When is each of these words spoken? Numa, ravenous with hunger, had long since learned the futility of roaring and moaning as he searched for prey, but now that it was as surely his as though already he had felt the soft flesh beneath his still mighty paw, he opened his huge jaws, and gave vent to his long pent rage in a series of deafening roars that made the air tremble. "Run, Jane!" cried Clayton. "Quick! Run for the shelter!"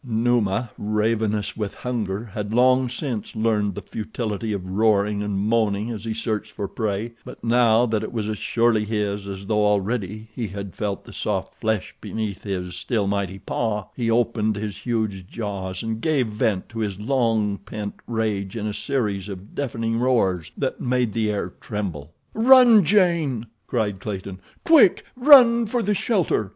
Numa, 0.03 0.71
ravenous 0.79 1.55
with 1.55 1.75
hunger, 1.75 2.31
had 2.33 2.55
long 2.55 2.89
since 2.89 3.35
learned 3.35 3.75
the 3.75 3.83
futility 3.83 4.51
of 4.51 4.67
roaring 4.71 5.21
and 5.21 5.37
moaning 5.37 5.91
as 5.91 6.03
he 6.05 6.13
searched 6.15 6.51
for 6.51 6.67
prey, 6.67 7.13
but 7.23 7.43
now 7.43 7.85
that 7.85 8.01
it 8.01 8.11
was 8.11 8.27
as 8.27 8.39
surely 8.39 8.83
his 8.83 9.27
as 9.27 9.45
though 9.45 9.63
already 9.63 10.27
he 10.33 10.47
had 10.47 10.75
felt 10.75 11.05
the 11.05 11.13
soft 11.13 11.53
flesh 11.53 11.95
beneath 12.01 12.41
his 12.41 12.75
still 12.75 13.05
mighty 13.05 13.37
paw, 13.37 13.85
he 13.95 14.09
opened 14.09 14.55
his 14.55 14.75
huge 14.75 15.27
jaws, 15.27 15.83
and 15.83 16.01
gave 16.01 16.25
vent 16.29 16.67
to 16.67 16.79
his 16.79 16.99
long 16.99 17.59
pent 17.59 17.93
rage 18.07 18.57
in 18.57 18.65
a 18.65 18.73
series 18.73 19.29
of 19.29 19.53
deafening 19.53 19.99
roars 19.99 20.51
that 20.57 20.81
made 20.81 21.13
the 21.13 21.29
air 21.31 21.53
tremble. 21.61 22.11
"Run, 22.33 22.83
Jane!" 22.83 23.45
cried 23.67 23.99
Clayton. 23.99 24.39
"Quick! 24.65 25.05
Run 25.15 25.67
for 25.67 25.83
the 25.83 25.93
shelter!" 25.93 26.49